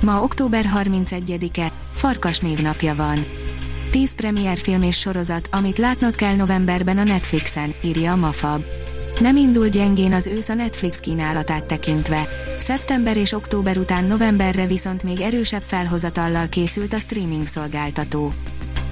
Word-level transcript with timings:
Ma 0.00 0.22
október 0.22 0.64
31-e, 0.76 1.72
Farkas 1.92 2.38
névnapja 2.38 2.94
van. 2.94 3.18
10 3.90 4.14
premier 4.14 4.58
film 4.58 4.82
és 4.82 4.98
sorozat, 4.98 5.48
amit 5.52 5.78
látnod 5.78 6.14
kell 6.14 6.34
novemberben 6.34 6.98
a 6.98 7.04
Netflixen, 7.04 7.74
írja 7.82 8.12
a 8.12 8.16
Mafab. 8.16 8.62
Nem 9.20 9.36
indul 9.36 9.68
gyengén 9.68 10.12
az 10.12 10.26
ősz 10.26 10.48
a 10.48 10.54
Netflix 10.54 11.00
kínálatát 11.00 11.64
tekintve. 11.64 12.28
Szeptember 12.58 13.16
és 13.16 13.32
október 13.32 13.78
után 13.78 14.04
novemberre 14.04 14.66
viszont 14.66 15.02
még 15.02 15.20
erősebb 15.20 15.62
felhozatallal 15.62 16.48
készült 16.48 16.92
a 16.92 16.98
streaming 16.98 17.46
szolgáltató. 17.46 18.32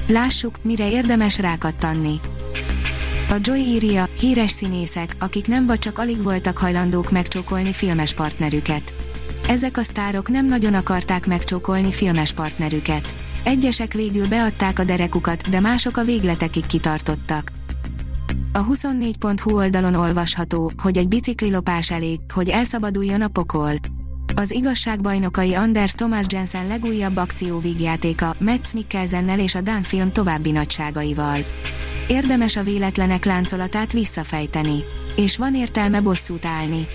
Lássuk, 0.07 0.59
mire 0.63 0.91
érdemes 0.91 1.39
rákattanni. 1.39 2.15
A 3.29 3.37
Joy 3.41 3.61
írja, 3.61 4.09
híres 4.21 4.51
színészek, 4.51 5.17
akik 5.19 5.47
nem 5.47 5.67
vagy 5.67 5.79
csak 5.79 5.99
alig 5.99 6.23
voltak 6.23 6.59
hajlandók 6.59 7.11
megcsókolni 7.11 7.73
filmes 7.73 8.15
partnerüket. 8.15 8.95
Ezek 9.49 9.77
a 9.77 9.83
sztárok 9.83 10.29
nem 10.29 10.47
nagyon 10.47 10.75
akarták 10.75 11.27
megcsókolni 11.27 11.93
filmes 11.93 12.33
partnerüket. 12.33 13.15
Egyesek 13.45 13.93
végül 13.93 14.29
beadták 14.29 14.79
a 14.79 14.85
derekukat, 14.85 15.51
de 15.51 15.61
mások 15.61 15.97
a 15.97 16.05
végletekig 16.05 16.67
kitartottak. 16.67 17.53
A 18.53 18.67
24.hu 18.67 19.57
oldalon 19.57 19.95
olvasható, 19.95 20.73
hogy 20.83 20.99
egy 20.99 21.09
biciklilopás 21.09 21.91
elég, 21.91 22.21
hogy 22.35 22.49
elszabaduljon 22.49 23.23
a 23.23 23.29
pokol. 23.29 23.73
Az 24.35 24.51
igazságbajnokai 24.51 25.55
Anders 25.55 25.93
Thomas 25.93 26.25
Jensen 26.29 26.67
legújabb 26.67 27.17
akcióvígjátéka 27.17 28.35
Metz 28.39 28.73
Mikkelsennel 28.73 29.39
és 29.39 29.55
a 29.55 29.61
Dán 29.61 29.83
film 29.83 30.13
további 30.13 30.51
nagyságaival. 30.51 31.41
Érdemes 32.09 32.57
a 32.57 32.63
véletlenek 32.63 33.25
láncolatát 33.25 33.93
visszafejteni. 33.93 34.85
És 35.17 35.37
van 35.37 35.55
értelme 35.55 36.01
bosszút 36.01 36.45
állni. 36.45 36.87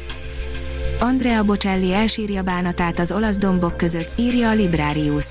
Andrea 1.03 1.43
Bocelli 1.43 1.93
elsírja 1.93 2.41
bánatát 2.41 2.99
az 2.99 3.11
olasz 3.11 3.37
dombok 3.37 3.77
között, 3.77 4.11
írja 4.19 4.49
a 4.49 4.53
Librarius. 4.53 5.25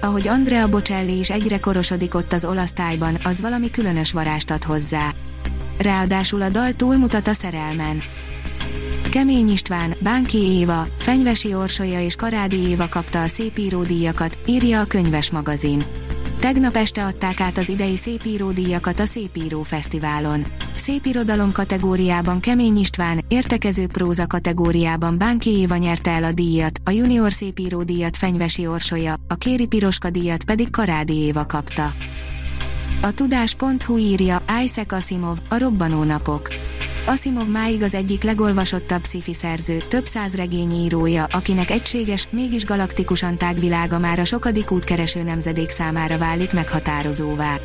Ahogy 0.00 0.28
Andrea 0.28 0.68
Bocelli 0.68 1.18
is 1.18 1.30
egyre 1.30 1.60
korosodik 1.60 2.14
ott 2.14 2.32
az 2.32 2.44
olasz 2.44 2.72
tájban, 2.72 3.18
az 3.24 3.40
valami 3.40 3.70
különös 3.70 4.12
varást 4.12 4.50
ad 4.50 4.64
hozzá. 4.64 5.12
Ráadásul 5.78 6.42
a 6.42 6.48
dal 6.48 6.72
túlmutat 6.72 7.26
a 7.26 7.32
szerelmen. 7.32 8.02
Kemény 9.10 9.50
István, 9.50 9.94
Bánki 10.00 10.38
Éva, 10.38 10.86
Fenyvesi 10.98 11.54
Orsolya 11.54 12.00
és 12.00 12.16
Karádi 12.16 12.68
Éva 12.68 12.88
kapta 12.88 13.22
a 13.22 13.28
szépíródíjakat, 13.28 14.38
írja 14.46 14.80
a 14.80 14.84
könyves 14.84 15.30
magazin. 15.30 15.82
Tegnap 16.44 16.76
este 16.76 17.04
adták 17.04 17.40
át 17.40 17.58
az 17.58 17.68
idei 17.68 17.96
szépíródíjakat 17.96 19.00
a 19.00 19.04
Szépíró 19.04 19.62
Fesztiválon. 19.62 20.44
Szépirodalom 20.74 21.52
kategóriában 21.52 22.40
Kemény 22.40 22.76
István, 22.76 23.20
értekező 23.28 23.86
próza 23.86 24.26
kategóriában 24.26 25.18
Bánki 25.18 25.50
Éva 25.50 25.76
nyerte 25.76 26.10
el 26.10 26.24
a 26.24 26.32
díjat, 26.32 26.80
a 26.84 26.90
junior 26.90 27.32
szépíró 27.32 27.82
díjat 27.82 28.16
Fenyvesi 28.16 28.66
Orsolya, 28.66 29.14
a 29.28 29.34
Kéri 29.34 29.66
Piroska 29.66 30.10
díjat 30.10 30.44
pedig 30.44 30.70
Karádi 30.70 31.14
Éva 31.14 31.46
kapta. 31.46 31.90
A 33.02 33.10
tudás.hu 33.12 33.96
írja 33.96 34.42
Isaac 34.64 34.92
Asimov, 34.92 35.38
a 35.48 35.58
robbanó 35.58 36.02
napok. 36.02 36.48
Asimov 37.06 37.48
máig 37.48 37.82
az 37.82 37.94
egyik 37.94 38.22
legolvasottabb 38.22 39.04
sci 39.04 39.34
szerző, 39.34 39.76
több 39.76 40.06
száz 40.06 40.34
regényírója, 40.34 41.26
akinek 41.30 41.70
egységes, 41.70 42.28
mégis 42.30 42.64
galaktikusan 42.64 43.38
tágvilága 43.38 43.98
már 43.98 44.18
a 44.18 44.24
sokadik 44.24 44.70
útkereső 44.70 45.22
nemzedék 45.22 45.70
számára 45.70 46.18
válik 46.18 46.52
meghatározóvá. 46.52 47.56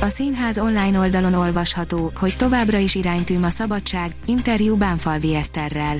A 0.00 0.08
színház 0.08 0.58
online 0.58 0.98
oldalon 0.98 1.34
olvasható, 1.34 2.12
hogy 2.14 2.36
továbbra 2.36 2.78
is 2.78 2.94
iránytűm 2.94 3.42
a 3.42 3.50
szabadság, 3.50 4.12
interjú 4.26 4.76
Bánfalvi 4.76 5.34
Eszterrel. 5.34 5.96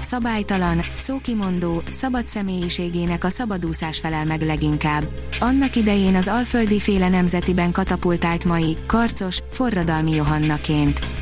Szabálytalan, 0.00 0.84
szókimondó, 0.96 1.82
szabad 1.90 2.26
személyiségének 2.26 3.24
a 3.24 3.28
szabadúszás 3.28 3.98
felel 3.98 4.24
meg 4.24 4.42
leginkább. 4.42 5.04
Annak 5.40 5.76
idején 5.76 6.14
az 6.14 6.28
alföldi 6.28 6.80
féle 6.80 7.08
nemzetiben 7.08 7.72
katapultált 7.72 8.44
mai, 8.44 8.76
karcos, 8.86 9.38
forradalmi 9.50 10.14
Johannaként. 10.14 11.15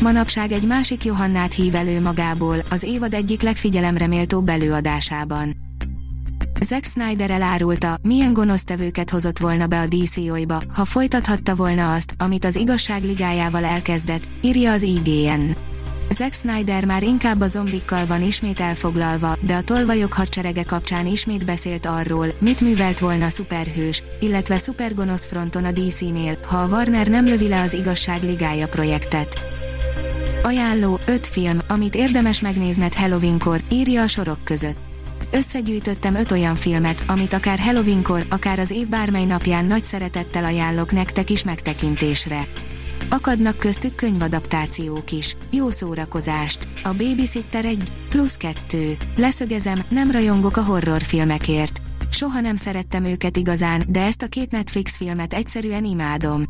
Manapság 0.00 0.52
egy 0.52 0.66
másik 0.66 1.04
Johannát 1.04 1.54
hív 1.54 1.74
elő 1.74 2.00
magából, 2.00 2.56
az 2.70 2.82
évad 2.82 3.14
egyik 3.14 3.42
legfigyelemre 3.42 4.06
méltóbb 4.06 4.48
előadásában. 4.48 5.56
Zack 6.60 6.84
Snyder 6.84 7.30
elárulta, 7.30 7.96
milyen 8.02 8.32
gonosztevőket 8.32 9.10
hozott 9.10 9.38
volna 9.38 9.66
be 9.66 9.80
a 9.80 9.86
DC-olyba, 9.86 10.62
ha 10.74 10.84
folytathatta 10.84 11.54
volna 11.54 11.94
azt, 11.94 12.14
amit 12.18 12.44
az 12.44 12.56
igazság 12.56 13.04
ligájával 13.04 13.64
elkezdett, 13.64 14.28
írja 14.42 14.72
az 14.72 14.82
IGN. 14.82 15.50
Zack 16.10 16.34
Snyder 16.34 16.84
már 16.84 17.02
inkább 17.02 17.40
a 17.40 17.46
zombikkal 17.46 18.06
van 18.06 18.22
ismét 18.22 18.60
elfoglalva, 18.60 19.36
de 19.40 19.54
a 19.54 19.62
tolvajok 19.62 20.12
hadserege 20.12 20.62
kapcsán 20.62 21.06
ismét 21.06 21.46
beszélt 21.46 21.86
arról, 21.86 22.26
mit 22.38 22.60
művelt 22.60 22.98
volna 22.98 23.28
szuperhős, 23.28 24.02
illetve 24.20 24.58
szupergonosz 24.58 25.26
fronton 25.26 25.64
a 25.64 25.72
DC-nél, 25.72 26.38
ha 26.46 26.56
a 26.56 26.66
Warner 26.66 27.08
nem 27.08 27.24
lövi 27.24 27.48
le 27.48 27.60
az 27.60 27.72
igazság 27.72 28.22
ligája 28.22 28.68
projektet. 28.68 29.59
Ajánló 30.42 30.98
5 31.06 31.26
film, 31.26 31.58
amit 31.68 31.94
érdemes 31.94 32.40
megnézned 32.40 32.94
Halloweenkor, 32.94 33.60
írja 33.70 34.02
a 34.02 34.08
sorok 34.08 34.44
között. 34.44 34.78
Összegyűjtöttem 35.30 36.14
5 36.14 36.30
olyan 36.30 36.54
filmet, 36.54 37.04
amit 37.06 37.32
akár 37.32 37.58
Halloweenkor, 37.58 38.26
akár 38.30 38.58
az 38.58 38.70
év 38.70 38.88
bármely 38.88 39.24
napján 39.24 39.64
nagy 39.64 39.84
szeretettel 39.84 40.44
ajánlok 40.44 40.92
nektek 40.92 41.30
is 41.30 41.44
megtekintésre. 41.44 42.48
Akadnak 43.10 43.56
köztük 43.56 43.94
könyvadaptációk 43.94 45.12
is. 45.12 45.36
Jó 45.50 45.70
szórakozást! 45.70 46.68
A 46.82 46.88
Babysitter 46.88 47.64
1, 47.64 47.92
plusz 48.08 48.36
2. 48.36 48.96
Leszögezem, 49.16 49.78
nem 49.88 50.10
rajongok 50.10 50.56
a 50.56 50.64
horrorfilmekért. 50.64 51.80
Soha 52.10 52.40
nem 52.40 52.56
szerettem 52.56 53.04
őket 53.04 53.36
igazán, 53.36 53.84
de 53.88 54.02
ezt 54.02 54.22
a 54.22 54.26
két 54.26 54.50
Netflix 54.50 54.96
filmet 54.96 55.34
egyszerűen 55.34 55.84
imádom. 55.84 56.42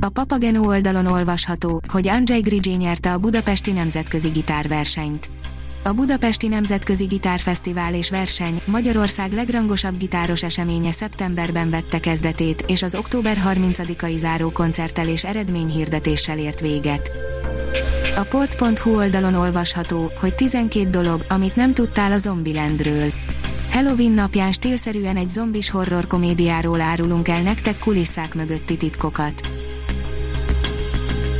A 0.00 0.08
Papageno 0.08 0.66
oldalon 0.66 1.06
olvasható, 1.06 1.80
hogy 1.88 2.08
Andrzej 2.08 2.40
Grigé 2.40 2.72
nyerte 2.72 3.12
a 3.12 3.18
Budapesti 3.18 3.72
Nemzetközi 3.72 4.28
Gitárversenyt. 4.28 5.30
A 5.84 5.92
Budapesti 5.92 6.48
Nemzetközi 6.48 7.04
Gitárfesztivál 7.04 7.94
és 7.94 8.10
verseny 8.10 8.62
Magyarország 8.66 9.32
legrangosabb 9.32 9.96
gitáros 9.96 10.42
eseménye 10.42 10.92
szeptemberben 10.92 11.70
vette 11.70 11.98
kezdetét, 11.98 12.64
és 12.66 12.82
az 12.82 12.94
október 12.94 13.36
30-ai 13.46 14.18
záró 14.18 14.50
koncerttel 14.50 15.08
és 15.08 15.24
eredményhirdetéssel 15.24 16.38
ért 16.38 16.60
véget. 16.60 17.10
A 18.16 18.22
port.hu 18.22 18.96
oldalon 18.96 19.34
olvasható, 19.34 20.12
hogy 20.20 20.34
12 20.34 20.90
dolog, 20.90 21.24
amit 21.28 21.56
nem 21.56 21.74
tudtál 21.74 22.12
a 22.12 22.18
Zombielandről. 22.18 23.12
Halloween 23.70 24.12
napján 24.12 24.52
stílszerűen 24.52 25.16
egy 25.16 25.30
zombis 25.30 25.70
horror 25.70 26.06
komédiáról 26.06 26.80
árulunk 26.80 27.28
el 27.28 27.42
nektek 27.42 27.78
kulisszák 27.78 28.34
mögötti 28.34 28.76
titkokat. 28.76 29.57